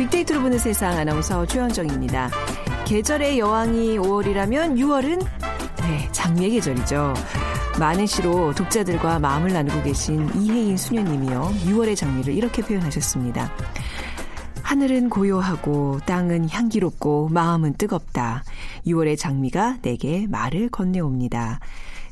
[0.00, 2.30] 빅데이터로 보는 세상 아나운서 최현정입니다.
[2.86, 5.26] 계절의 여왕이 5월이라면 6월은
[5.82, 7.12] 네, 장미의 계절이죠.
[7.78, 11.52] 많은 시로 독자들과 마음을 나누고 계신 이혜인 수녀님이요.
[11.66, 13.52] 6월의 장미를 이렇게 표현하셨습니다.
[14.62, 18.44] 하늘은 고요하고 땅은 향기롭고 마음은 뜨겁다.
[18.86, 21.60] 6월의 장미가 내게 말을 건네옵니다.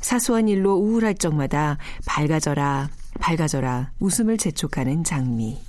[0.00, 5.67] 사소한 일로 우울할 적마다 밝아져라, 밝아져라 웃음을 재촉하는 장미.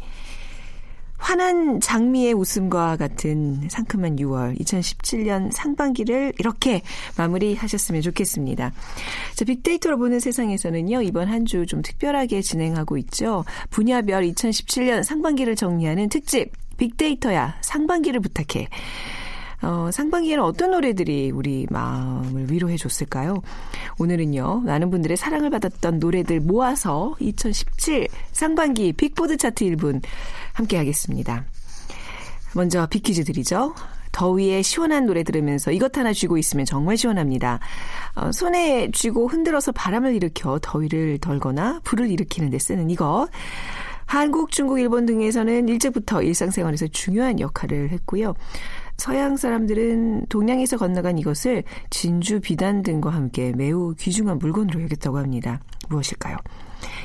[1.19, 6.81] 환한 장미의 웃음과 같은 상큼한 6월 2017년 상반기를 이렇게
[7.17, 8.71] 마무리하셨으면 좋겠습니다.
[9.35, 11.01] 자, 빅데이터로 보는 세상에서는요.
[11.03, 13.43] 이번 한 주 좀 특별하게 진행하고 있죠.
[13.69, 18.67] 분야별 2017년 상반기를 정리하는 특집 빅데이터야 상반기를 부탁해.
[19.61, 23.41] 어, 상반기에는 어떤 노래들이 우리 마음을 위로해 줬을까요?
[23.97, 30.01] 오늘은요, 많은 분들의 사랑을 받았던 노래들 모아서 2017 상반기 빅보드 차트 1분
[30.53, 31.45] 함께 하겠습니다.
[32.55, 33.75] 먼저 빅퀴즈 드리죠.
[34.11, 37.59] 더위에 시원한 노래 들으면서 이것 하나 쥐고 있으면 정말 시원합니다.
[38.16, 43.27] 어, 손에 쥐고 흔들어서 바람을 일으켜 더위를 덜거나 불을 일으키는 데 쓰는 이것.
[44.05, 48.33] 한국, 중국, 일본 등에서는 일제부터 일상생활에서 중요한 역할을 했고요.
[49.00, 55.61] 서양 사람들은 동양에서 건너간 이것을 진주 비단 등과 함께 매우 귀중한 물건으로 여겼다고 합니다.
[55.88, 56.36] 무엇일까요?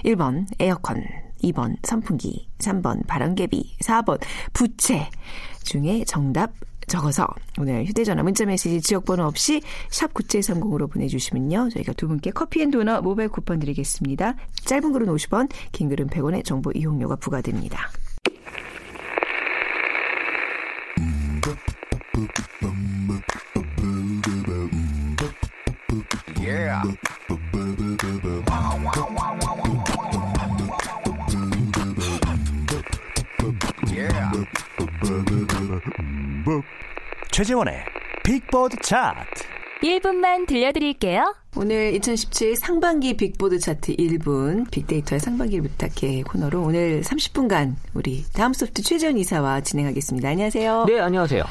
[0.05, 1.05] 1번 에어컨,
[1.45, 4.21] 2번 선풍기, 3번 바람개비, 4번
[4.53, 5.09] 부채
[5.63, 6.53] 중에 정답
[6.89, 7.29] 적어서
[7.59, 11.71] 오늘 휴대전화 문자메시지 지역번호 없이 샵 9730으로 보내주시면요.
[11.71, 14.35] 저희가 두 분께 커피앤도넛 모바일 쿠폰 드리겠습니다.
[14.65, 17.89] 짧은 글은 50원, 긴 글은 100원의 정보 이용료가 부과됩니다.
[37.35, 37.75] 최재원의
[38.23, 39.45] 빅보드 차트
[39.83, 41.35] 1분만 들려드릴게요.
[41.57, 48.83] 오늘 2017 상반기 빅보드 차트 1분 빅데이터의 상반기를 부탁해 코너로 오늘 30분간 우리 다음 소프트
[48.83, 50.29] 최재원 이사와 진행하겠습니다.
[50.29, 50.85] 안녕하세요.
[50.87, 51.43] 네, 안녕하세요.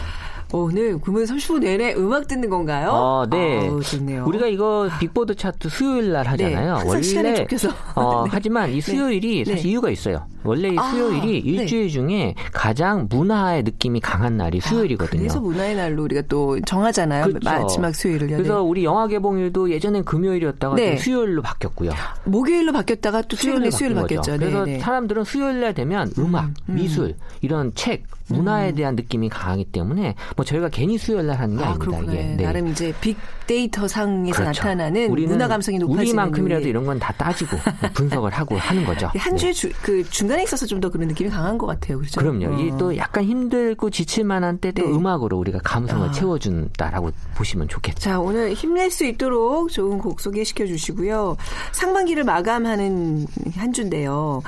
[0.53, 2.89] 오늘 그러면 30분 내내 음악 듣는 건가요?
[2.91, 3.67] 어, 네.
[3.67, 4.25] 아우, 좋네요.
[4.27, 6.77] 우리가 이거 빅보드 차트 수요일 날 하잖아요.
[6.77, 7.69] 네, 원래 시간에 쫓겨서.
[7.95, 8.29] 어, 네.
[8.31, 9.51] 하지만 이 수요일이 네.
[9.51, 9.69] 사실 네.
[9.69, 10.27] 이유가 있어요.
[10.43, 11.49] 원래 이 아, 수요일이 네.
[11.61, 15.19] 일주일 중에 가장 문화의 느낌이 강한 날이 수요일이거든요.
[15.21, 17.25] 그래서 문화의 날로 우리가 또 정하잖아요.
[17.25, 17.49] 그렇죠.
[17.49, 18.27] 마지막 수요일을.
[18.27, 20.95] 그래서 우리 영화 개봉일도 예전엔 금요일이었다가 네.
[20.95, 21.91] 또 수요일로 바뀌었고요.
[22.25, 24.01] 목요일로 바뀌었다가 또 최근에 수요일로.
[24.01, 24.37] 바뀌었죠.
[24.37, 24.79] 그래서 네, 네.
[24.79, 26.75] 사람들은 수요일 날 되면 음악, 음.
[26.75, 31.63] 미술 이런 책, 문화에 대한 느낌이 강하기 때문에 뭐 저희가 괜히 수요일 날 하는 게
[31.63, 32.13] 아, 닙니다 그렇구나.
[32.13, 32.23] 이게.
[32.35, 32.43] 네.
[32.43, 33.17] 나름 이제 빅
[33.47, 34.61] 데이터 상에서 그렇죠.
[34.63, 36.67] 나타나는 문화 감성이 높아지는 우리만큼이라도.
[36.67, 37.57] 이런 건 다 따지고
[37.93, 39.09] 분석을 하고 하는 거죠.
[39.15, 39.37] 한 네.
[39.37, 41.97] 주에 주, 그 중간에 있어서 좀 더 그런 느낌이 강한 것 같아요.
[41.97, 42.19] 그렇죠?
[42.21, 42.55] 그럼요.
[42.55, 42.59] 어.
[42.59, 44.89] 이또 약간 힘들고 지칠 만한 때또 네.
[44.91, 46.11] 음악으로 우리가 감성을 아.
[46.11, 47.99] 채워준다라고 보시면 좋겠죠.
[47.99, 51.37] 자, 오늘 힘낼 수 있도록 좋은 곡 소개시켜 주시고요.
[51.71, 53.25] 상반기를 마감하는
[53.55, 54.41] 한 주인데요.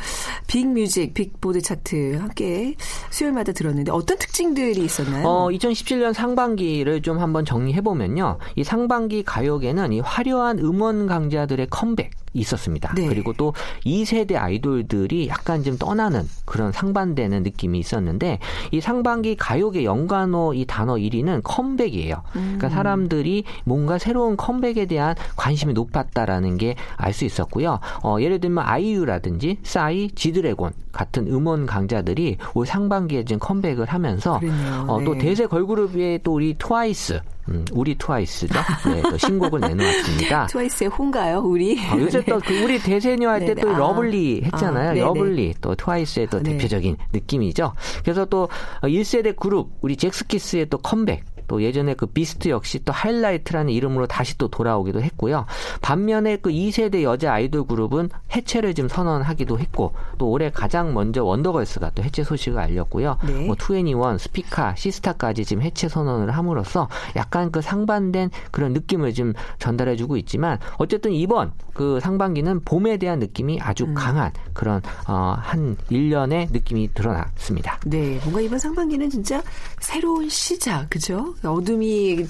[0.48, 2.76] 빅뮤직, 빅보드 차트 함께
[3.10, 5.26] 수요일마다 들었는데 어떤 특징들이 있었나요?
[5.28, 8.38] 어, 2017년 상반기를 좀 한번 정리해 보면요.
[8.56, 12.94] 이 상 반기 가요계는 이 화려한 음원 강자들의 컴백 이 있었습니다.
[12.96, 13.08] 네.
[13.08, 13.54] 그리고 또
[13.86, 18.40] 2세대 아이돌들이 약간 좀 떠나는 그런 상반되는 느낌이 있었는데
[18.72, 22.24] 이 상반기 가요계 연관어 이 단어 1위는 컴백이에요.
[22.36, 22.42] 음.
[22.58, 27.80] 그러니까 사람들이 뭔가 새로운 컴백에 대한 관심이 높았다라는 게 알 수 있었고요.
[28.04, 34.40] 어, 예를 들면 아이유라든지 싸이, 지드래곤 같은 음원 강자들이 올 상반기에 지금 컴백을 하면서.
[34.88, 35.20] 어, 또 네.
[35.20, 38.54] 대세 걸그룹의 또 우리 트와이스, 음, 우리 트와이스죠.
[38.92, 40.48] 네, 또 신곡을 내놓았습니다.
[40.52, 41.80] 트와이스의 혼가요, 우리?
[41.80, 42.26] 어, 요새 네.
[42.26, 43.62] 또그 우리 대세녀 할때 네네.
[43.62, 43.78] 또 아.
[43.78, 44.90] lovely 했잖아요.
[44.90, 44.94] 아.
[44.94, 46.54] lovely 또 트와이스의 또 네.
[46.54, 47.74] 대표적인 느낌이죠.
[48.04, 48.50] 그래서 또
[48.82, 54.38] 1세대 그룹 우리 젝스키스의 또 컴백 또 예전에 그 비스트 역시 또 하이라이트라는 이름으로 다시
[54.38, 55.46] 또 돌아오기도 했고요.
[55.82, 61.92] 반면에 그 2세대 여자 아이돌 그룹은 해체를 좀 선언하기도 했고 또 올해 가장 먼저 원더걸스가
[61.96, 63.18] 또 해체 소식을 알렸고요.
[63.26, 63.46] 네.
[63.46, 70.18] 뭐 투애니원, 스피카, 시스타까지 지금 해체 선언을 함으로써 약간 그 상반된 그런 느낌을 좀 전달해주고
[70.18, 73.94] 있지만 어쨌든 이번 그 상반기는 봄에 대한 느낌이 아주 음.
[73.94, 77.80] 강한 그런 어, 한 1년의 느낌이 드러났습니다.
[77.86, 79.44] 네, 뭔가 이번 상반기는 진짜
[79.80, 81.35] 새로운 시작, 그죠?
[81.44, 82.26] 어둠이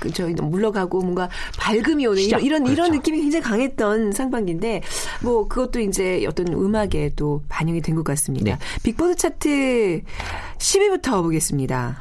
[0.00, 1.28] 그, 저 물러가고 뭔가
[1.58, 2.92] 밝음이 오는 시작, 이런 이런, 이런 그렇죠.
[2.94, 4.82] 느낌이 굉장히 강했던 상반기인데
[5.22, 8.44] 뭐 그것도 이제 어떤 음악에 또 반영이 된 것 같습니다.
[8.56, 8.58] 네.
[8.82, 10.02] 빅보드 차트
[10.58, 11.96] 10위부터 보겠습니다.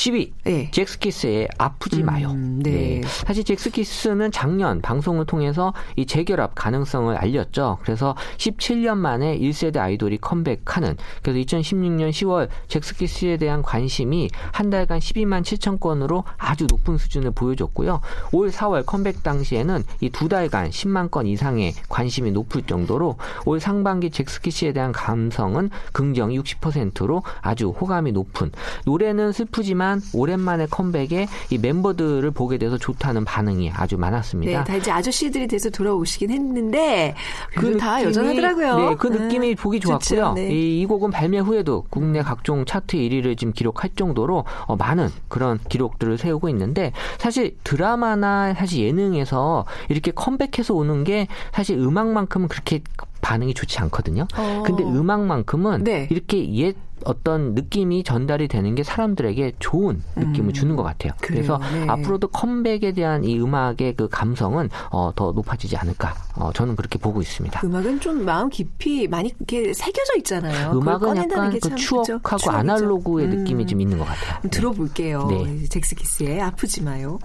[0.00, 0.70] 10위 네.
[0.70, 2.30] 잭스키스의 아프지 마요.
[2.30, 3.00] 음, 네.
[3.00, 3.02] 네.
[3.04, 7.78] 사실 잭스키스는 작년 방송을 통해서 이 재결합 가능성을 알렸죠.
[7.82, 15.42] 그래서 17년 만에 1세대 아이돌이 컴백하는 그래서 2016년 10월 잭스키스에 대한 관심이 한 달간 12만
[15.42, 18.00] 7천 건으로 아주 높은 수준을 보여줬고요.
[18.32, 23.16] 올 4월 컴백 당시에는 이 두 달간 10만 건 이상의 관심이 높을 정도로
[23.46, 28.50] 올 상반기 잭스키스에 대한 감성은 긍정 60%로 아주 호감이 높은
[28.84, 34.58] 노래는 슬프지만 오랜만에 컴백에 이 멤버들을 보게 돼서 좋다는 반응이 아주 많았습니다.
[34.58, 37.14] 네, 다 이제 아저씨들이 돼서 돌아오시긴 했는데
[37.54, 38.90] 그다 여전하더라고요.
[38.90, 40.34] 네, 그 느낌이 음, 보기 좋았고요.
[40.34, 40.50] 네.
[40.52, 45.58] 이, 이 곡은 발매 후에도 국내 각종 차트 1위를 지금 기록할 정도로 어, 많은 그런
[45.68, 52.80] 기록들을 세우고 있는데 사실 드라마나 사실 예능에서 이렇게 컴백해서 오는 게 사실 음악만큼은 그렇게
[53.20, 54.26] 반응이 좋지 않거든요.
[54.36, 54.62] 어.
[54.64, 56.08] 근데 음악만큼은 네.
[56.10, 60.52] 이렇게 옛 어떤 느낌이 전달이 되는 게 사람들에게 좋은 느낌을 음.
[60.52, 61.12] 주는 것 같아요.
[61.20, 61.86] 그래요, 그래서 네.
[61.88, 66.14] 앞으로도 컴백에 대한 이 음악의 그 감성은 어, 더 높아지지 않을까.
[66.36, 67.60] 어, 저는 그렇게 보고 있습니다.
[67.64, 70.72] 음악은 좀 마음 깊이 많이 이렇게 새겨져 있잖아요.
[70.72, 72.50] 음악은 약간 그 추억하고 추억이죠.
[72.50, 73.30] 아날로그의 음.
[73.30, 74.40] 느낌이 좀 있는 것 같아요.
[74.42, 74.50] 네.
[74.50, 75.26] 들어볼게요.
[75.28, 75.64] 네.
[75.68, 77.18] 잭스키스의 아프지 마요.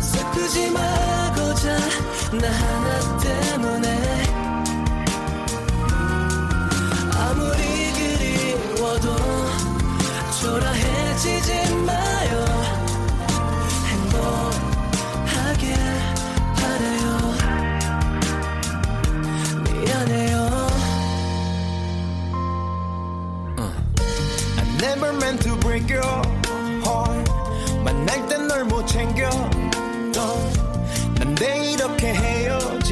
[0.00, 1.21] 슬프지 마
[1.64, 4.01] 나 하나 때문에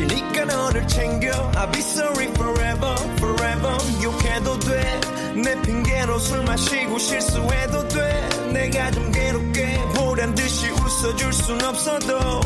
[0.08, 1.30] 지니까 너를 챙겨.
[1.52, 3.76] I'll be sorry forever forever.
[4.02, 5.00] 욕해도 돼
[5.34, 8.28] 내 핑계로 술 마시고 실수해도 돼.
[8.52, 9.78] 내가 좀 괴롭게.
[9.94, 12.40] 보란 듯이 웃어줄 순 없어도.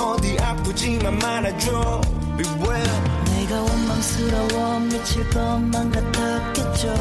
[0.00, 2.00] 어디 아프지만 말아줘.
[2.36, 2.90] Beware
[3.36, 6.94] 내가 원망스러워 미칠 것만 같았겠죠.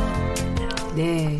[0.95, 1.39] 네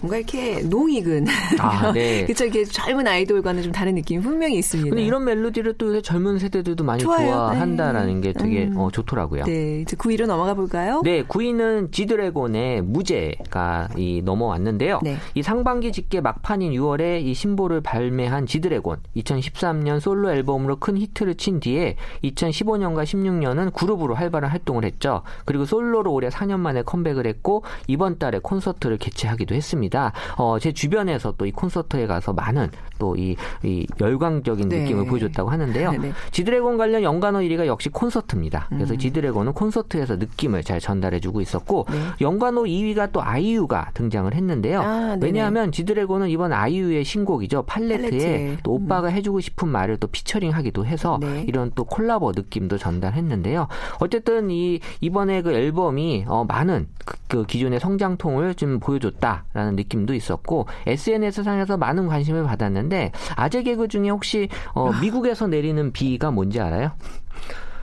[0.00, 1.26] 뭔가 이렇게 농익은
[1.58, 2.24] 아, 네.
[2.26, 4.90] 그쵸 이게 젊은 아이돌과는 좀 다른 느낌이 분명히 있습니다.
[4.90, 7.30] 근데 이런 멜로디를 또 젊은 세대들도 많이 좋아요.
[7.30, 8.28] 좋아한다라는 네.
[8.28, 8.78] 게 되게 음.
[8.78, 9.44] 어, 좋더라고요.
[9.44, 11.00] 네, 이제 9위로 넘어가 볼까요?
[11.04, 15.00] 네, 9위는 지드래곤의 무죄가 이 넘어왔는데요.
[15.02, 15.16] 네.
[15.34, 21.60] 이 상반기 집계 막판인 6월에 이 신보를 발매한 지드래곤 2013년 솔로 앨범으로 큰 히트를 친
[21.60, 25.22] 뒤에 2015년과 16년은 그룹으로 활발한 활동을 했죠.
[25.44, 29.87] 그리고 솔로로 올해 4년 만에 컴백을 했고 이번 달에 콘서트를 개최하기도 했습니다.
[29.88, 30.12] 있습니다.
[30.36, 34.82] 어, 제 주변에서 또 이 콘서트에 가서 많은 또이 이 열광적인 네.
[34.82, 35.92] 느낌을 보여줬다고 하는데요.
[35.92, 36.12] 네.
[36.30, 38.66] 지드래곤 관련 연관어 1위가 역시 콘서트입니다.
[38.68, 38.98] 그래서 음.
[38.98, 41.98] 지드래곤은 콘서트에서 느낌을 잘 전달해주고 있었고 네.
[42.20, 44.80] 연관어 2위가 또 아이유가 등장을 했는데요.
[44.80, 47.62] 아, 왜냐하면 지드래곤은 이번 아이유의 신곡이죠.
[47.62, 48.56] 팔레트에 팔레트.
[48.62, 49.12] 또 오빠가 음.
[49.12, 51.44] 해주고 싶은 말을 또 피처링하기도 해서 네.
[51.46, 53.68] 이런 또 콜라보 느낌도 전달했는데요.
[54.00, 60.66] 어쨌든 이 이번에 그 앨범이 어, 많은 그, 그 기존의 성장통을 좀 보여줬다라는 느낌도 있었고
[60.86, 62.87] SNS 상에서 많은 관심을 받았는데
[63.36, 66.92] 아재 개그 중에 혹시 어, 미국에서 내리는 비가 뭔지 알아요?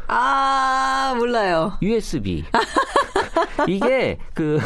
[0.08, 1.74] 아 몰라요.
[1.82, 2.46] USB.
[3.68, 4.60] 이게 그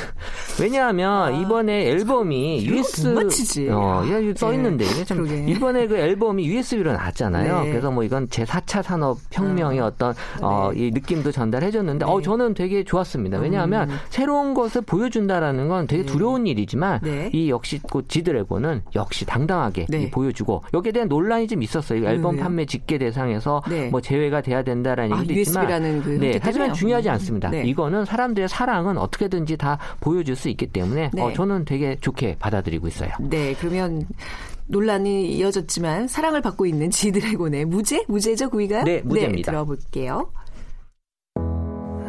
[0.60, 4.56] 왜냐하면 아, 이번에 앨범이 USB 어, 예, 써 네.
[4.56, 5.46] 있는데 이게 참 그러게.
[5.48, 7.64] 이번에 그 앨범이 USB로 나왔잖아요.
[7.64, 7.70] 네.
[7.70, 10.88] 그래서 뭐 이건 제 4차 산업 혁명의 아, 어떤 어, 네.
[10.88, 12.24] 이 느낌도 전달해 줬는데 어 네.
[12.24, 13.40] 저는 되게 좋았습니다.
[13.40, 13.98] 왜냐하면 음.
[14.10, 16.12] 새로운 것을 보여준다라는 건 되게 네.
[16.12, 17.30] 두려운 일이지만 네.
[17.34, 22.06] 이 역시 그 지드래곤은 역시 당당하게 보여주고 여기에 대한 논란이 좀 있었어요.
[22.06, 27.10] 앨범 판매 집계 대상에서 뭐 제외가 돼야 된다라는 아, 얘기도 있지만 그 네, 하지만 중요하지
[27.10, 27.50] 않습니다.
[27.54, 31.22] 이거는 사람들의 사랑 은 어떻게든지 다 보여줄 수 있기 때문에 네.
[31.22, 33.12] 어, 저는 되게 좋게 받아들이고 있어요.
[33.20, 34.06] 네, 그러면
[34.68, 38.06] 논란이 이어졌지만 사랑을 받고 있는 지드래곤의 무죄?
[38.08, 38.84] 무죄죠, 구이가?
[38.84, 39.52] 네, 무죄입니다.
[39.52, 40.32] 네, 들어볼게요.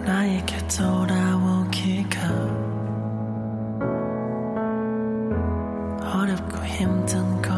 [0.04, 2.20] 나에게 돌아오기가
[6.02, 7.52] 어렵고 힘든 걸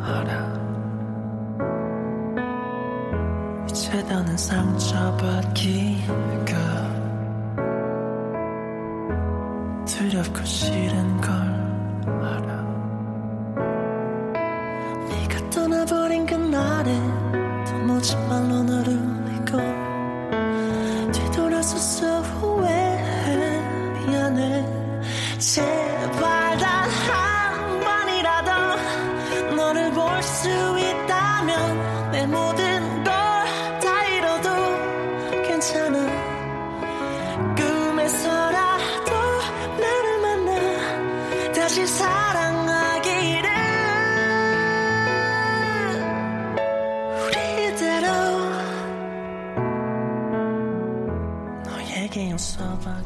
[0.00, 0.60] 알아
[3.68, 6.10] 이제 더는 상처받기가
[10.00, 11.59] 두렵고 싫은 걸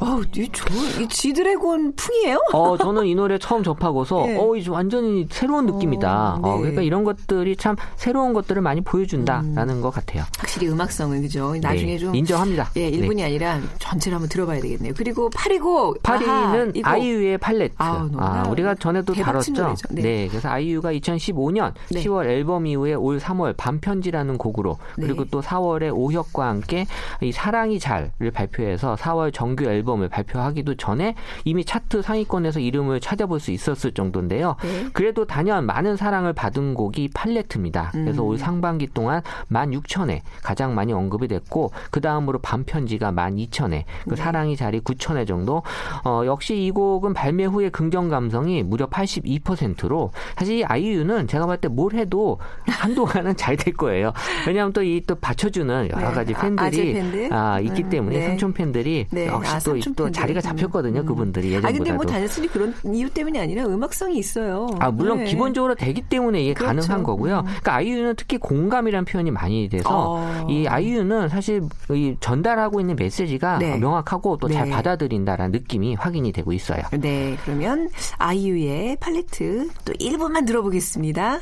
[0.01, 2.39] 어우, 이 좋은, 이 지드래곤 풍이에요?
[2.53, 4.39] 어, 저는 이 노래 처음 접하고서, 네.
[4.39, 6.39] 어, 이제 완전히 새로운 느낌이다.
[6.43, 6.61] 어, 어, 네.
[6.61, 10.25] 그러니까 이런 것들이 참 새로운 것들을 많이 보여준다라는 것 같아요.
[10.39, 11.55] 확실히 음악성은, 그죠?
[11.61, 12.15] 나중에 네, 좀.
[12.15, 12.71] 인정합니다.
[12.77, 12.97] 예, 네.
[12.97, 14.95] 일본이 아니라 전체를 한번 들어봐야 되겠네요.
[14.97, 16.03] 그리고 8위고.
[16.03, 16.89] 파리는 이거.
[16.89, 17.75] 아이유의 팔레트.
[17.79, 19.75] 아우, 아, 우리가 전에도 다뤘죠.
[19.91, 20.03] 네.
[20.03, 20.29] 네.
[20.29, 22.03] 그래서 아이유가 2015년 네.
[22.03, 25.07] 10월 앨범 이후에 올 3월 반편지라는 곡으로 네.
[25.07, 26.87] 그리고 또 4월에 오혁과 함께
[27.21, 33.51] 이 사랑이 잘을 발표해서 4월 정규 앨범을 발표하기도 전에 이미 차트 상위권에서 이름을 찾아볼 수
[33.51, 34.57] 있었을 정도인데요.
[34.63, 34.87] 네.
[34.93, 37.91] 그래도 단연 많은 사랑을 받은 곡이 팔레트입니다.
[37.93, 38.29] 그래서 음.
[38.29, 43.87] 올 상반기 동안 16,000회 가장 많이 언급이 됐고 그 다음으로 반편지가 12,000회, 네.
[44.09, 45.63] 그 사랑이 자리 9,000회 정도.
[46.05, 51.61] 어, 역시 이 곡은 발매 후의 긍정 감성이 무려 82%로 사실 이 아이유는 제가 봤을
[51.61, 54.13] 때 뭘 해도 한동안은 잘 될 거예요.
[54.49, 56.15] 왜냐하면 또 이또 받쳐주는 여러 네.
[56.15, 57.33] 가지 아, 팬들이 아재 팬들?
[57.33, 58.27] 아, 있기 음, 때문에 네.
[58.27, 59.27] 삼촌 팬들 이 네.
[59.27, 60.11] 역시 아, 또, 또.
[60.11, 61.01] 자리가 잡혔거든요.
[61.01, 61.07] 음.
[61.07, 61.79] 그분들이 아, 예전보다도.
[61.79, 64.69] 근데 뭐 단순히 그런 이유 때문이 아니라 음악성이 있어요.
[64.79, 65.25] 아, 물론 네.
[65.25, 66.81] 기본적으로 되기 때문에 이게 그렇죠.
[66.81, 67.41] 가능한 거고요.
[67.41, 67.45] 음.
[67.45, 70.47] 그러니까 아이유는 특히 공감이라는 표현이 많이 돼서 어.
[70.49, 73.79] 이 아이유는 사실 이 전달하고 있는 메시지가 네.
[73.79, 74.75] 명확하고 또잘 네.
[74.75, 76.83] 받아들인다라는 느낌이 확인이 되고 있어요.
[76.93, 77.89] 네, 그러면
[78.19, 81.41] 아이유의 팔레트 또 1번만 들어보겠습니다.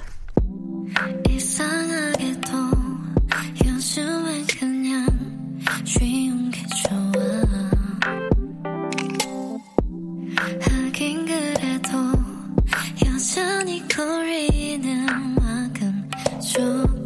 [1.29, 2.53] 이상하게도
[3.65, 5.22] 요즘엔 그냥
[5.85, 7.23] 쉬운 게 좋아.
[10.61, 11.99] 하긴 그래도
[13.05, 16.11] 여전히 거리는 음악은
[16.41, 17.02] 좋더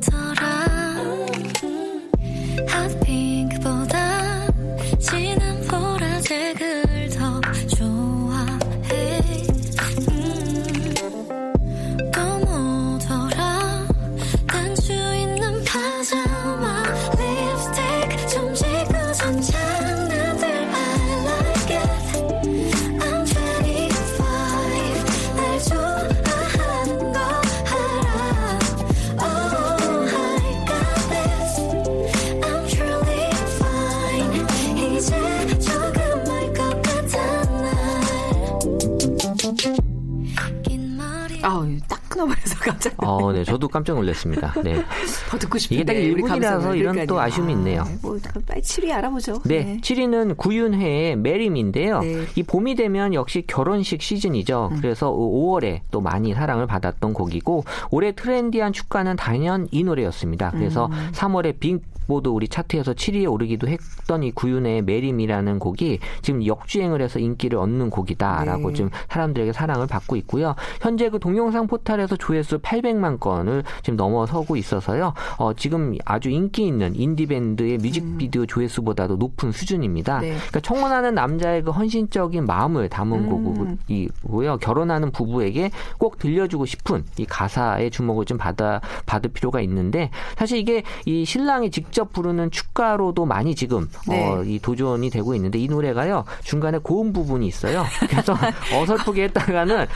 [43.77, 44.55] 깜짝 놀랐습니다.
[44.65, 44.83] 네.
[45.29, 45.83] 더 듣고 싶은데.
[45.83, 46.79] 이게 딱 우리 1분이라서 감상을.
[46.79, 47.21] 이런 또.
[47.21, 47.83] 아쉬움이 있네요.
[47.83, 49.43] 아, 뭐, 빨리 7위 알아보죠.
[49.45, 52.01] 네, 7위는 구윤회의 Marry Me인데요.
[52.01, 52.15] 네.
[52.15, 52.27] 음.
[52.37, 54.71] 이 봄이 되면 역시 결혼식 시즌이죠.
[54.77, 60.53] 그래서 5월에 또 많이 사랑을 받았던 곡이고 올해 trendy한 축가는 단연 이 노래였습니다.
[60.53, 61.11] 그래서 음.
[61.13, 67.19] 3월에 빅보드 우리 차트에서 7위에 오르기도 했던 이 구윤회의 Marry Me라는 곡이 지금 역주행을 해서
[67.19, 68.75] 인기를 얻는 곡이다라고 네.
[68.75, 70.55] 좀 사람들에게 사랑을 받고 있고요.
[70.81, 75.13] 현재 그 동영상 포탈에서 조회수 800만 건을 지금 넘어서고 있어서요.
[75.39, 80.19] 어, 지금 아주 인기 있는 인디 밴드의 뮤직비디오 조회수보다도 높은 수준입니다.
[80.19, 80.21] 음.
[80.21, 80.29] 네.
[80.37, 83.77] 그러니까 청혼하는 남자의 그 헌신적인 마음을 담은 음.
[83.87, 84.59] 곡이고요.
[84.59, 90.83] 결혼하는 부부에게 꼭 들려주고 싶은 이 가사의 주목을 좀 받아 받을 필요가 있는데 사실 이게
[91.05, 94.27] 이 신랑이 직접 부르는 축가로도 많이 지금 네.
[94.27, 97.85] 어, 이 도전이 되고 있는데 이 노래가요 중간에 고음 부분이 있어요.
[98.09, 98.35] 그래서
[98.75, 99.87] 어설프게 했다가는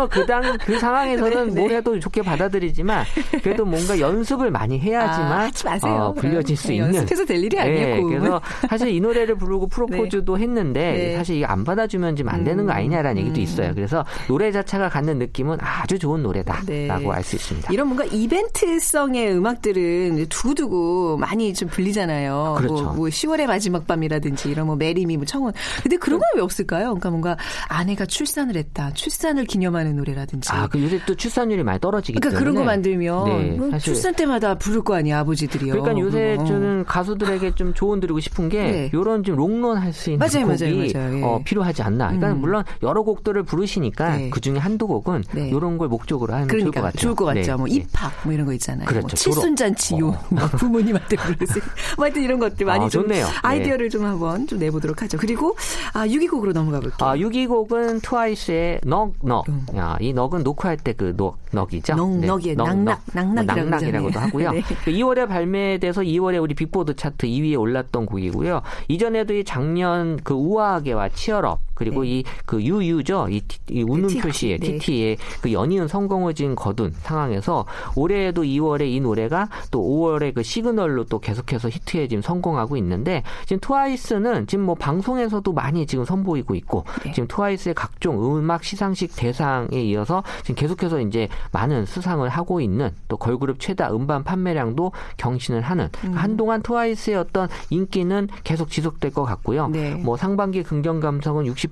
[0.00, 1.60] 뭐그당 그 상황에서는 네, 네.
[1.60, 3.04] 뭘 해도 좋게 받아들이지만
[3.42, 5.94] 그래도 뭔가 연습을 많이 해야지만 아, 하지 마세요.
[5.94, 6.76] 어, 불려질 수 그럼.
[6.76, 8.02] 있는 연습해서 될 일이 아니에요, 네.
[8.02, 11.16] 그래서 사실 이 노래를 부르고 프로포즈도 했는데 네.
[11.16, 13.26] 사실 이게 안 받아주면 지금 안 되는 거 아니냐라는 음.
[13.26, 13.74] 얘기도 있어요.
[13.74, 17.10] 그래서 노래 자체가 갖는 느낌은 아주 좋은 노래다라고 네.
[17.10, 17.72] 알수 있습니다.
[17.72, 22.54] 이런 뭔가 이벤트성의 음악들은 두고두고 많이 좀 불리잖아요.
[22.58, 22.74] 그렇죠.
[22.84, 25.52] 뭐, 뭐 10월의 마지막 밤이라든지 이런 뭐 Marry Me, 뭐 청혼.
[25.82, 26.84] 근데 그런 건 왜 없을까요?
[26.86, 27.36] 그러니까 뭔가
[27.68, 28.92] 아내가 출산을 했다.
[28.94, 30.50] 출산을 기념하는 노래라든지.
[30.52, 33.92] 아, 그 요새 또 출산율이 많이 떨어지기 그러니까 때문에 그런 거 만들면 네, 뭐 사실
[33.94, 35.72] 출산 때마다 부를 거 아니야 아버지들이요.
[35.74, 36.44] 그러니까 요새 어.
[36.44, 38.90] 저는 가수들에게 좀 조언 드리고 싶은 게 네.
[38.94, 41.18] 요런 좀 롱런 할 수 있는 맞아요, 곡이 맞아요, 맞아요.
[41.18, 41.22] 예.
[41.24, 42.06] 어, 필요하지 않나.
[42.06, 42.40] 그러니까 음.
[42.40, 44.30] 물론 여러 곡들을 부르시니까 네.
[44.30, 45.50] 그 중에 한두 곡은 네.
[45.50, 47.00] 요런 걸 목적으로 하면 좋을 것 그러니까 같아요.
[47.00, 47.40] 좋을 것 같죠.
[47.40, 47.74] 네, 뭐 네.
[47.74, 48.86] 입학 뭐 이런 거 있잖아요.
[48.86, 49.00] 그렇죠.
[49.02, 49.34] 뭐 졸업.
[49.34, 50.08] 칠순잔치 요.
[50.10, 50.24] 어.
[50.30, 51.64] 뭐 부모님한테 부르세요.
[51.96, 53.26] 뭐 하여튼 이런 것들 많이 아, 좀 좋네요.
[53.42, 55.18] 아이디어를 좀 한번 좀 내보도록 하죠.
[55.18, 55.56] 그리고
[55.92, 57.08] 아 6위곡으로 넘어가 볼게요.
[57.08, 59.48] 아, 6위곡은 트와이스의 Knock, Knock.
[59.48, 59.66] 음.
[59.76, 61.94] 야, 이 넉은 녹화할 때 그 넉, 넉이죠.
[61.94, 62.56] 넉, 넉이에요.
[62.90, 64.28] 낙낙, 낙낙이라고 낙낙이라고도 하잖아요.
[64.28, 64.50] 하고요.
[64.60, 64.62] 네.
[64.62, 68.62] 2월에 발매돼서 2월에 우리 빅보드 차트 2위에 올랐던 곡이고요.
[68.88, 72.18] 이전에도 이 작년 그 우아하게와 Cheer Up 그리고 네.
[72.20, 73.28] 이그 유유죠.
[73.30, 74.78] 이, 티- 이 웃는 표시에 네.
[74.78, 77.64] TT에 그 연이은 성공을 거둔 상황에서
[77.96, 83.58] 올해에도 2월에 이 노래가 또 5월에 그 Signal로 또 계속해서 히트에 지금 성공하고 있는데 지금
[83.60, 87.12] 트와이스는 지금 뭐 방송에서도 많이 지금 선보이고 있고 네.
[87.12, 93.16] 지금 트와이스의 각종 음악 시상식 대상에 이어서 지금 계속해서 이제 많은 수상을 하고 있는 또
[93.16, 96.12] 걸그룹 최다 음반 판매량도 경신을 하는 음.
[96.12, 99.68] 한동안 트와이스의 어떤 인기는 계속 지속될 것 같고요.
[99.68, 99.94] 네.
[99.94, 101.69] 뭐 상반기 긍정 감성은 60%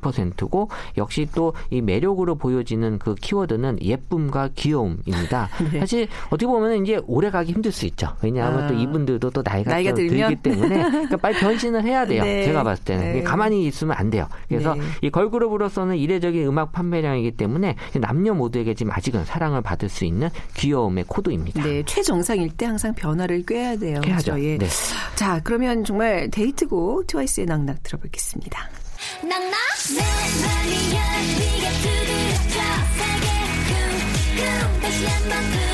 [0.48, 5.48] 고 역시 또 이 매력으로 보여지는 그 키워드는 예쁨과 귀여움입니다.
[5.72, 5.80] 네.
[5.80, 8.14] 사실 어떻게 보면 이제 오래 가기 힘들 수 있죠.
[8.22, 8.66] 왜냐하면 아.
[8.68, 9.92] 또 이분들도 또 나이가, 나이가?
[9.94, 12.22] 들기 때문에 그러니까 빨리 변신을 해야 돼요.
[12.22, 12.44] 네.
[12.44, 13.22] 제가 봤을 때는 네.
[13.22, 14.26] 가만히 있으면 안 돼요.
[14.48, 14.80] 그래서 네.
[15.02, 21.04] 이 걸그룹으로서는 이례적인 음악 판매량이기 때문에 남녀 모두에게 지금 아직은 사랑을 받을 수 있는 귀여움의
[21.08, 21.62] 코드입니다.
[21.62, 24.00] 네, 최정상일 때 항상 변화를 꾀해야 돼요.
[24.02, 24.40] 그렇죠?
[24.40, 24.58] 예.
[24.58, 24.66] 네.
[25.16, 28.68] 자, 그러면 정말 데이트곡 트와이스의 낙낙 들어보겠습니다.
[29.22, 29.56] 난나?
[29.94, 30.98] 내 말이야
[31.38, 32.56] 네가 두드려져
[32.98, 33.26] 세게
[33.68, 35.67] 쿵쿵 다시 한번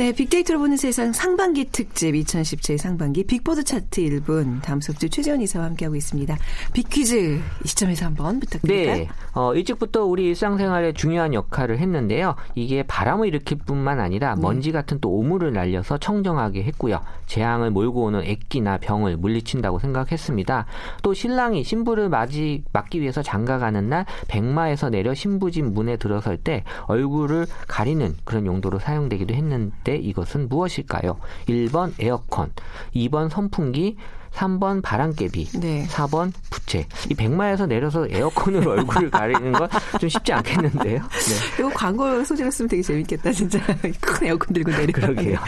[0.00, 5.66] 네, 빅데이터로 보는 세상 상반기 특집 2017 상반기 빅보드 차트 1분 다음 수업주 최재원 이사와
[5.66, 6.38] 함께하고 있습니다.
[6.72, 8.96] 빅퀴즈 이 시점에서 한번 부탁드릴까요?
[8.96, 9.08] 네.
[9.34, 12.34] 어, 일찍부터 우리 일상생활에 중요한 역할을 했는데요.
[12.54, 14.40] 이게 바람을 일으킬 뿐만 아니라 네.
[14.40, 17.02] 먼지 같은 또 오물을 날려서 청정하게 했고요.
[17.26, 20.64] 재앙을 몰고 오는 액기나 병을 물리친다고 생각했습니다.
[21.02, 27.44] 또 신랑이 신부를 맞이, 맞기 위해서 장가가는 날 백마에서 내려 신부집 문에 들어설 때 얼굴을
[27.68, 31.18] 가리는 그런 용도로 사용되기도 했는데 이것은 무엇일까요?
[31.46, 32.52] 1번 에어컨,
[32.94, 33.96] 2번 선풍기,
[34.44, 35.86] 3번 바람개비, 네.
[35.90, 36.86] 4번 부채.
[37.10, 39.68] 이 백마에서 내려서 에어컨으로 얼굴을 가리는 건
[40.00, 40.98] 좀 쉽지 않겠는데요.
[40.98, 41.58] 네.
[41.58, 43.58] 이거 광고 소재였으면 되게 재밌겠다, 진짜.
[44.00, 44.92] 큰 에어컨 들고 내려.
[44.92, 45.38] 그러게요.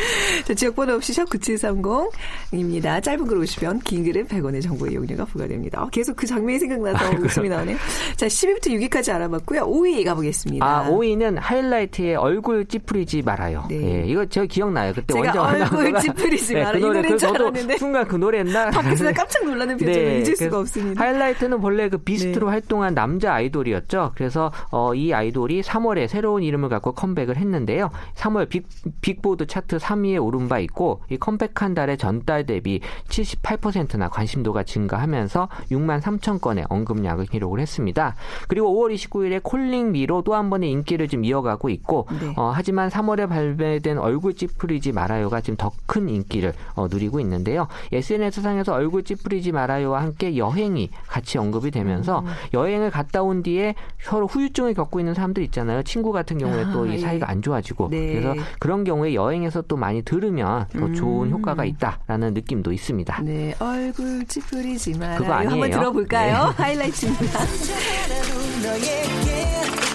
[0.45, 3.03] 자, 지역번호 없이 샵 9730입니다.
[3.03, 5.83] 짧은 글 50원, 긴 글은 100원의 정보 이용료가 부과됩니다.
[5.83, 7.77] 어, 계속 그 장면이 생각나서 웃음이 나오네요.
[8.17, 9.63] 자, 10위부터 6위까지 알아봤고요.
[9.67, 10.65] 5위 가보겠습니다.
[10.67, 13.65] 아, 5위는 하이라이트의 얼굴 찌푸리지 말아요.
[13.71, 14.01] 네.
[14.03, 14.93] 예, 이거 저 기억나요.
[14.93, 16.73] 그때 제가 얼굴 찌푸리지 네, 마라.
[16.73, 17.79] 그이 노래 노래인 그줄 저도 알았는데.
[17.79, 18.71] 순간 그 노래였나?
[18.83, 21.03] 밖에서 깜짝 놀라는 표정을 잊을 수가 없습니다.
[21.03, 22.53] 하이라이트는 본래 그 비스트로 네.
[22.53, 24.13] 활동한 남자 아이돌이었죠.
[24.15, 27.91] 그래서 어, 이 아이돌이 3월에 새로운 이름을 갖고 컴백을 했는데요.
[28.17, 28.67] 3월 빅,
[29.01, 36.01] 빅보드 차트 3위에 오른 바 있고 이 컴백한 달에 전달 대비 78%나 관심도가 증가하면서 6만
[36.01, 38.15] 3천 건의 언급량을 기록을 했습니다.
[38.49, 42.33] 그리고 5월 29일에 Calling You로 또 한 번의 인기를 좀 이어가고 있고 네.
[42.37, 47.67] 어, 하지만 3월에 발매된 얼굴 찌푸리지 말아요가 지금 더 큰 인기를 어, 누리고 있는데요.
[47.93, 52.27] SNS상에 서 얼굴 찌푸리지 말아요와 함께 여행이 같이 언급이 되면서 음.
[52.55, 55.83] 여행을 갔다 온 뒤에 서로 후유증을 겪고 있는 사람들 있잖아요.
[55.83, 56.99] 친구 같은 경우에 아, 또이 예.
[56.99, 58.15] 사이가 안 좋아지고 네.
[58.15, 61.33] 그래서 그런 경우에 여행에서 또 많이 들으면 더 좋은 음.
[61.33, 63.23] 효과가 있다라는 느낌도 있습니다.
[63.23, 65.17] 네, 얼굴 찌푸리지 마라.
[65.17, 65.51] 그거 아니에요.
[65.51, 66.49] 한번 들어볼까요?
[66.49, 66.55] 네.
[66.63, 67.41] 하이라이트입니다.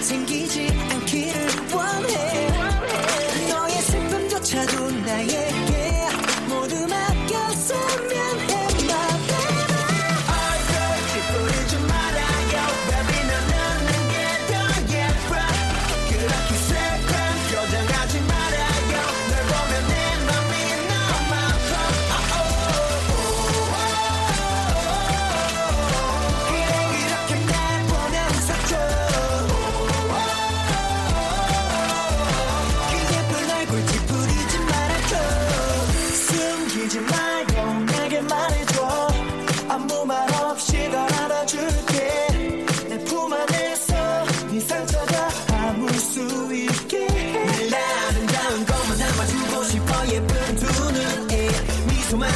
[0.08, 2.48] 생기지 않기를 원해
[3.50, 5.57] 너의 슬픔조차도 나에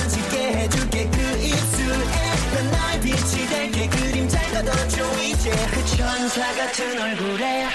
[0.09, 2.07] 짓게 해줄게 그 입술에.
[2.55, 3.89] 난날 빛이 될게.
[3.89, 5.51] 그림잘 걷어줘 이제.
[5.71, 7.67] 그 천사 같은 얼굴에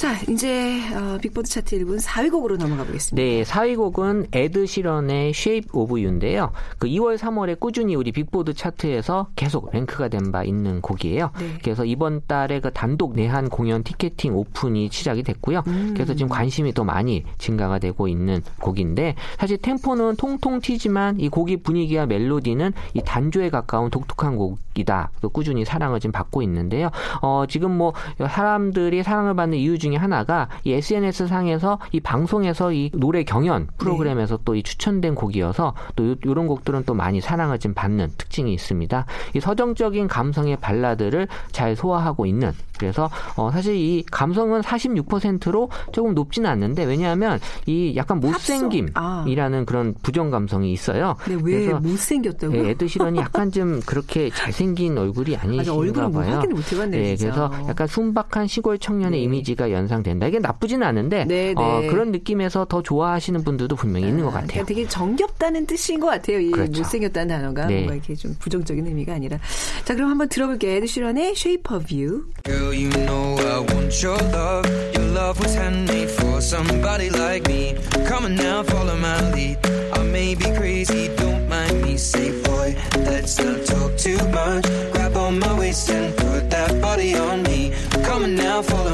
[0.00, 3.22] 자, 이제 어, 빅보드 차트 1분 4위 곡으로 넘어가 보겠습니다.
[3.22, 6.52] 네, 4위 곡은 에드 시런의 Shape of You인데요.
[6.78, 11.32] 그 2월, 3월에 꾸준히 우리 빅보드 차트에서 계속 랭크가 된 바 있는 곡이에요.
[11.38, 11.58] 네.
[11.62, 15.64] 그래서 이번 달에 그 단독 내한 공연 티켓팅 오픈이 시작이 됐고요.
[15.66, 15.90] 음.
[15.92, 21.58] 그래서 지금 관심이 또 많이 증가가 되고 있는 곡인데 사실 템포는 통통 튀지만 이 곡의
[21.58, 25.10] 분위기와 멜로디는 이 단조에 가까운 독특한 곡이다.
[25.20, 26.90] 또 꾸준히 사랑을 지금 받고 있는데요.
[27.20, 32.90] 어, 지금 뭐 사람들이 사랑을 받는 이유 중에 하나가 이 SNS 상에서 이 방송에서 이
[32.94, 38.10] 노래 경연 프로그램에서 또이 추천된 곡이어서 또 요- 요런 곡들은 또 많이 사랑을 지금 받는
[38.18, 39.06] 특징이 있습니다.
[39.34, 46.48] 이 서정적인 감성의 발라드를 잘 소화하고 있는 그래서 어, 사실 이 감성은 46%로 조금 높지는
[46.48, 51.16] 않는데 왜냐하면 이 약간 못생김이라는 그런 부정 감성이 있어요.
[51.26, 52.56] 네, 왜 그래서 못생겼다고?
[52.56, 56.36] 예, 에드 시런이 약간 좀 그렇게 잘생긴 얼굴이 아니신가 얼굴을 뭐 봐요.
[56.36, 57.48] 확인을 못 해봤네요, 예, 진짜.
[57.50, 59.24] 그래서 약간 순박한 시골 청년의 네.
[59.24, 60.26] 이미지가 연 상된다.
[60.26, 61.86] 이게 나쁘지는 않은데 네, 어, 네.
[61.88, 64.48] 그런 느낌에서 더 좋아하시는 분들도 분명히 있는 것 아, 같아요.
[64.48, 66.40] 그러니까 되게 정겹다는 뜻인 것 같아요.
[66.40, 66.80] 이 그렇죠.
[66.80, 67.76] 못생겼다는 단어가 네.
[67.76, 69.38] 뭔가 이렇게 좀 부정적인 의미가 아니라.
[69.84, 70.76] 자, 그럼 한번 들어볼게요.
[70.76, 72.26] 에드 시런의 Shape of You.
[72.44, 74.68] Girl, you know I want your love.
[74.94, 77.74] Your love was handmade for somebody like me.
[78.06, 79.58] Come on now, follow my lead.
[79.92, 81.96] I may be crazy, don't mind me.
[81.96, 84.64] Say, boy, let's not talk too much.
[84.92, 87.72] Grab on my waist and put that body on me.
[88.04, 88.89] Come on now, follow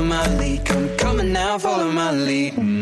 [1.37, 2.75] now, follow my lead.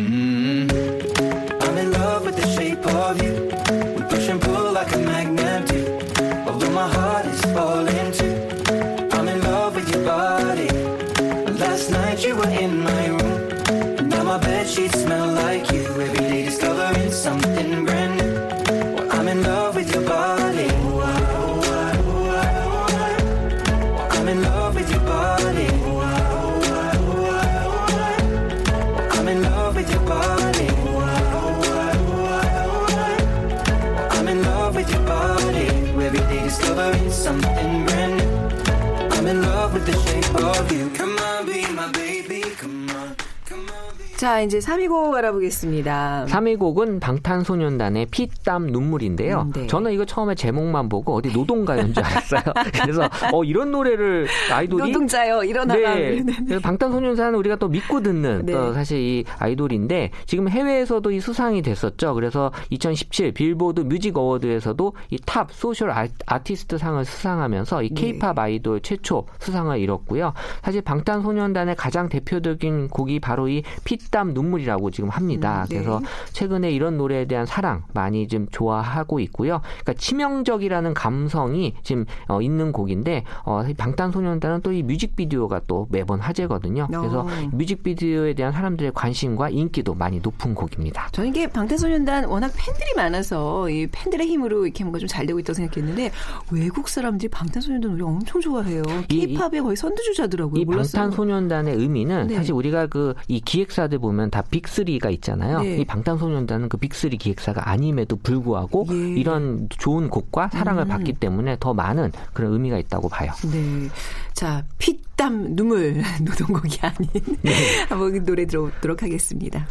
[44.24, 46.24] 자, 이제 3위 곡 알아보겠습니다.
[46.30, 49.42] 3위 곡은 방탄소년단의 피땀 눈물인데요.
[49.42, 49.66] 음, 네.
[49.66, 52.40] 저는 이거 처음에 제목만 보고 어디 노동가요인 줄 알았어요.
[52.82, 53.02] 그래서
[53.34, 55.94] 어 이런 노래를 아이돌이 노동자요, 일어나라.
[55.94, 56.22] 네.
[56.46, 58.52] 그래서 방탄소년단 우리가 또 믿고 듣는 네.
[58.54, 62.14] 또 사실 이 아이돌인데 지금 해외에서도 이 수상이 됐었죠.
[62.14, 68.00] 그래서 2017 빌보드 뮤직 어워드에서도 이 Top Social A- Artist 상을 수상하면서 이 네.
[68.00, 70.32] 케이팝 아이돌 최초 수상을 이뤘고요.
[70.62, 75.62] 사실 방탄소년단의 가장 대표적인 곡이 바로 이 피땀 눈물이라고 지금 합니다.
[75.64, 75.74] 음, 네.
[75.77, 76.00] 그래서
[76.33, 79.61] 최근에 이런 노래에 대한 사랑 많이 좀 좋아하고 있고요.
[79.83, 86.18] 그러니까 치명적이라는 감성이 지금 어, 있는 곡인데 어, 이 방탄소년단은 또 이 뮤직비디오가 또 매번
[86.20, 86.88] 화제거든요.
[86.90, 87.27] 그래서 어.
[87.53, 91.09] 뮤직비디오에 대한 사람들의 관심과 인기도 많이 높은 곡입니다.
[91.12, 95.55] 저는 이게 방탄소년단 워낙 팬들이 많아서 이 팬들의 힘으로 이렇게 뭔가 좀 잘 되고 있다고
[95.55, 96.11] 생각했는데
[96.50, 98.83] 외국 사람들이 방탄소년단 노래 엄청 좋아해요.
[99.11, 100.61] 이- K-팝의 거의 선두주자더라고요.
[100.61, 101.03] 이 몰랐어요.
[101.03, 102.35] 방탄소년단의 의미는 네.
[102.37, 105.61] 사실 우리가 그 이 기획사들 보면 다 빅3가 있잖아요.
[105.61, 105.79] 네.
[105.79, 108.95] 이 방탄소년단은 그 빅3 기획사가 아님에도 불구하고 예.
[109.19, 110.88] 이런 좋은 곡과 사랑을 음.
[110.88, 113.33] 받기 때문에 더 많은 그런 의미가 있다고 봐요.
[113.51, 113.88] 네.
[114.35, 117.09] 자, 피땀 눈물 노동곡이 아닌
[117.88, 119.67] 한번 노래 들어보도록 하겠습니다.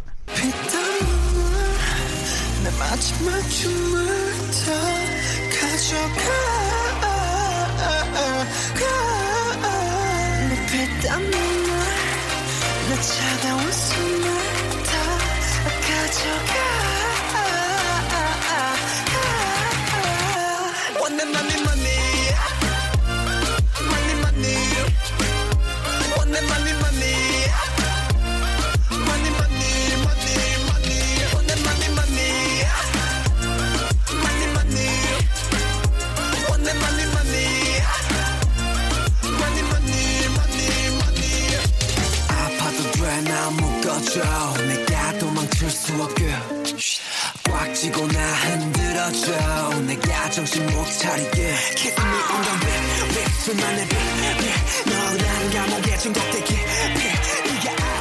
[2.64, 4.06] 내 마지막 춤을
[4.64, 4.72] 다
[5.60, 6.64] 가져가
[10.48, 11.64] 내 피땀 눈물
[12.88, 14.13] 내 차가운 원
[44.66, 44.93] 내
[46.00, 46.34] 없게
[47.50, 53.88] 꽉 쥐고 나 흔들어줘 내가 정신 못 차리게 Kiss me on the lip lip 수만의
[53.88, 56.54] 빛 너라는 감옥에 중독되게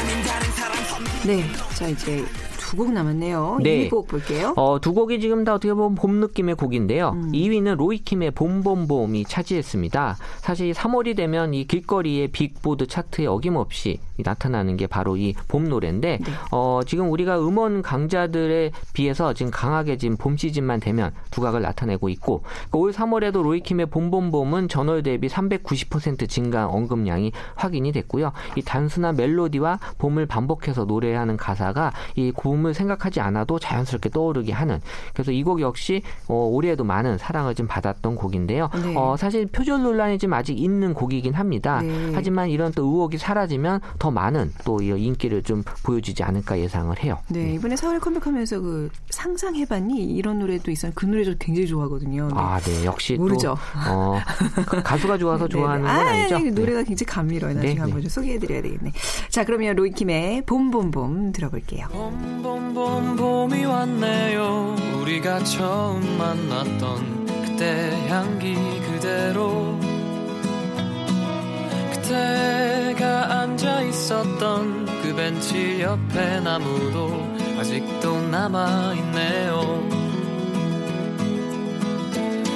[0.03, 1.51] 아닌 다른 사람 선비 네.
[1.75, 2.25] 자, 이제
[2.73, 3.59] 두두곡 남았네요.
[3.61, 3.83] 네.
[3.83, 4.53] 이곡 볼게요.
[4.57, 7.11] 어, 두 곡이 지금 다 어떻게 보면 봄 느낌의 곡인데요.
[7.15, 7.31] 음.
[7.31, 10.17] 2위는 로이킴의 봄봄봄이 차지했습니다.
[10.39, 16.31] 사실 3월이 되면 이 길거리의 빅보드 차트에 어김없이 나타나는 게 바로 이 봄 노래인데 네.
[16.51, 22.41] 어, 지금 우리가 음원 강자들에 비해서 지금 강하게 지금 봄 시즌만 되면 두각을 나타내고 있고
[22.41, 28.31] 그러니까 올 3월에도 로이킴의 봄봄봄은 전월 대비 390% 증가한 언급량이 확인이 됐고요.
[28.55, 34.79] 이 단순한 멜로디와 봄을 반복해서 노래하는 가사가 이 봄을 생각하지 않아도 자연스럽게 떠오르게 하는
[35.13, 38.69] 그래서 이 곡 역시 어, 올해에도 많은 사랑을 좀 받았던 곡인데요.
[38.81, 38.93] 네.
[38.95, 41.81] 어, 사실 표절 논란이 좀 아직 있는 곡이긴 합니다.
[41.81, 42.11] 네.
[42.13, 47.17] 하지만 이런 또 의혹이 사라지면 더 많은 또이 인기를 좀 보여주지 않을까 예상을 해요.
[47.27, 50.91] 네, 이번에 4월 컴백하면서 그 상상해봤니 이런 노래도 있어요.
[50.95, 52.27] 그 노래 저 굉장히 좋아하거든요.
[52.27, 52.33] 네.
[52.37, 52.85] 아, 네.
[52.85, 53.57] 역시 모르죠.
[53.85, 54.19] 또 어,
[54.83, 56.37] 가수가 좋아서 좋아하는 건 아, 아니죠.
[56.37, 56.51] 네, 네.
[56.51, 57.55] 노래가 굉장히 감미로워요.
[57.55, 58.03] 나중에 네, 한번 네.
[58.03, 58.91] 좀 소개해드려야 되겠네.
[59.29, 61.87] 자, 그러면 로이킴의 봄봄봄 들어볼게요.
[61.89, 64.75] 봄봄 봄 봄이 왔네요.
[65.01, 69.79] 우리가 처음 만났던 그때 향기 그대로.
[71.93, 79.89] 그때가 앉아 있었던 그 벤치 옆에 나무도 아직도 남아 있네요.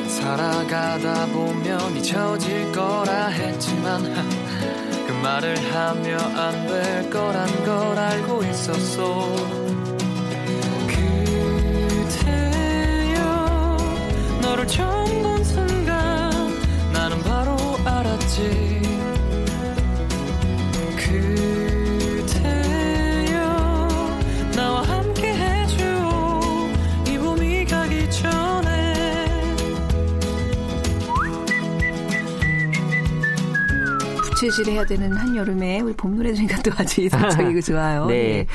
[0.07, 4.03] 살아가다 보면 잊혀질 거라 했지만
[5.07, 9.29] 그 말을 하며 안 될 거란 걸 알고 있었어
[14.67, 16.31] 너를 처음 본 순간
[16.91, 18.81] 나는 바로 알았지
[22.17, 23.39] 그대여
[24.55, 25.83] 나와 함께 해줘
[27.07, 28.93] 이 봄이 가기 전에
[34.21, 38.05] 부채질 해야 되는 한여름에 우리 봄 노래 들으니까 또 아주 이상적이고 좋아요.
[38.07, 38.45] 네.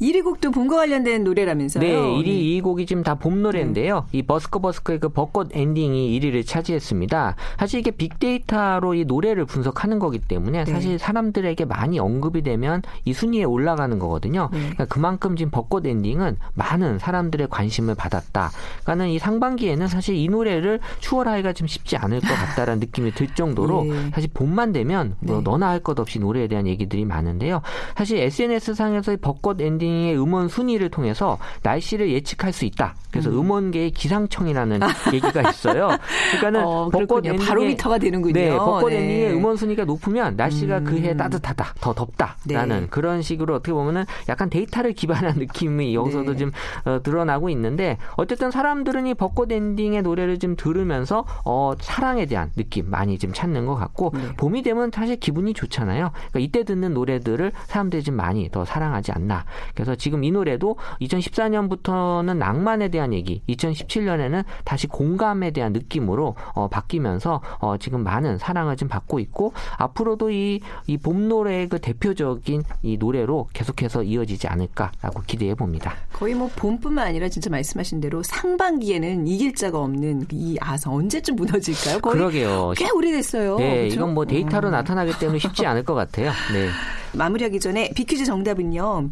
[0.00, 1.82] 1위 곡도 봄과 관련된 노래라면서요.
[1.82, 4.06] 네, 1위 이 곡이 지금 다 봄 노래인데요.
[4.12, 4.18] 네.
[4.18, 7.34] 이 버스커 버스커의 그 벚꽃 엔딩이 1위를 차지했습니다.
[7.58, 10.72] 사실 이게 빅데이터로 이 노래를 분석하는 거기 때문에 네.
[10.72, 14.50] 사실 사람들에게 많이 언급이 되면 이 순위에 올라가는 거거든요.
[14.52, 14.58] 네.
[14.58, 18.50] 그러니까 그만큼 지금 벚꽃 엔딩은 많은 사람들의 관심을 받았다.
[18.82, 23.84] 그러니까는 이 상반기에는 사실 이 노래를 추월하기가 좀 쉽지 않을 것 같다라는 느낌이 들 정도로
[23.84, 24.10] 네.
[24.12, 25.42] 사실 봄만 되면 뭐 네.
[25.42, 27.60] 너나 할 것 없이 노래에 대한 얘기들이 많은데요.
[27.96, 32.94] 사실 SNS 상에서 의 벚꽃 엔딩 의 음원 순위를 통해서 날씨를 예측할 수 있다.
[33.10, 34.80] 그래서 음원계의 기상청이라는
[35.14, 35.88] 얘기가 있어요.
[36.30, 37.26] 그러니까는 어, 벚꽃.
[37.26, 38.32] 엔딩의 바로미터가 되는군요.
[38.32, 38.98] 네, 벚꽃 네.
[38.98, 40.84] 엔딩의 음원 순위가 높으면 날씨가 음.
[40.84, 42.86] 그해 따뜻하다, 더 덥다라는 네.
[42.90, 46.38] 그런 식으로 어떻게 보면은 약간 데이터를 기반한 느낌이 여기서도 네.
[46.38, 46.52] 좀
[46.84, 52.90] 어, 드러나고 있는데 어쨌든 사람들은 이 벚꽃 엔딩의 노래를 좀 들으면서 어, 사랑에 대한 느낌
[52.90, 54.20] 많이 좀 찾는 것 같고 네.
[54.36, 56.10] 봄이 되면 사실 기분이 좋잖아요.
[56.12, 59.44] 그러니까 이때 듣는 노래들을 사람들이 좀 많이 더 사랑하지 않나.
[59.74, 67.40] 그래서 지금 이 노래도 2014년부터는 낭만에 대한 얘기, 2017년에는 다시 공감에 대한 느낌으로 어, 바뀌면서
[67.60, 72.96] 어, 지금 많은 사랑을 좀 받고 있고 앞으로도 이, 이 봄 노래의 그 대표적인 이
[72.96, 75.94] 노래로 계속해서 이어지지 않을까라고 기대해 봅니다.
[76.12, 82.00] 거의 뭐 봄뿐만 아니라 진짜 말씀하신 대로 상반기에는 이길 자가 없는 이 아성 언제쯤 무너질까요?
[82.00, 82.72] 그러게요.
[82.76, 83.58] 꽤 오래됐어요.
[83.58, 83.94] 네, 그렇죠?
[83.94, 84.70] 이건 뭐 데이터로 어.
[84.72, 86.30] 나타나기 때문에 쉽지 않을 것 같아요.
[86.52, 86.68] 네.
[87.16, 89.10] 마무리하기 전에 비퀴즈 정답은요.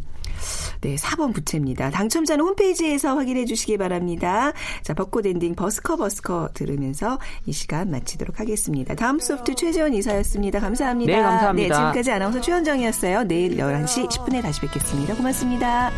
[0.81, 1.89] 네, 4번 부채입니다.
[1.89, 4.53] 당첨자는 홈페이지에서 확인해 주시기 바랍니다.
[4.83, 8.95] 자, 벚꽃 엔딩 버스커 버스커 들으면서 이 시간 마치도록 하겠습니다.
[8.95, 10.59] 다음 소프트 최재원 이사였습니다.
[10.59, 11.15] 감사합니다.
[11.15, 11.67] 네, 감사합니다.
[11.67, 13.23] 네, 지금까지 아나운서 최현정이었어요.
[13.23, 15.15] 내일 11시 10분에 다시 뵙겠습니다.
[15.15, 15.91] 고맙습니다.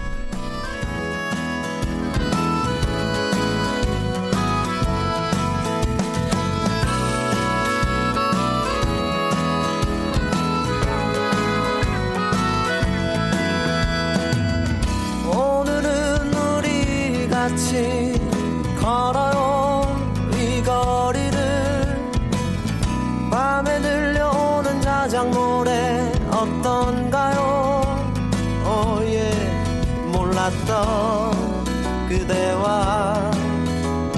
[32.28, 33.32] 그대와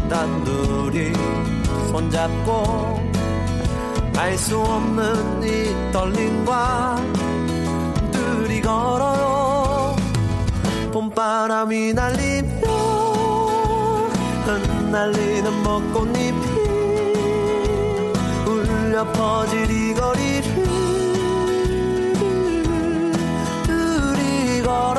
[0.09, 1.13] 단둘이
[1.91, 2.99] 손잡고
[4.17, 6.97] 알 수 없는 이 떨림과
[8.11, 9.95] 둘이 걸어요.
[10.91, 12.67] 봄바람이 날리며
[14.45, 16.45] 흩날리는 벚꽃잎이
[18.47, 20.43] 울려 퍼질 이 거리를
[23.65, 24.98] 둘이 걸어요